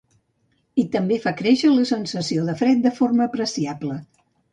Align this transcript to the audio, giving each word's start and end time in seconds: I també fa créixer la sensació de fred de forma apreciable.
I 0.83 0.85
també 0.95 1.17
fa 1.25 1.33
créixer 1.41 1.69
la 1.73 1.83
sensació 1.89 2.45
de 2.47 2.55
fred 2.63 2.81
de 2.87 2.93
forma 3.01 3.27
apreciable. 3.31 3.99